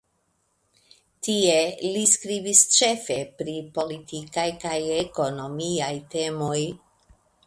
Tie 1.25 1.57
li 1.87 1.99
skribis 2.13 2.61
ĉefe 2.77 3.17
pri 3.41 3.55
politikaj 3.75 4.47
kaj 4.63 4.75
ekonomiaj 4.97 5.91
temoj. 6.15 6.59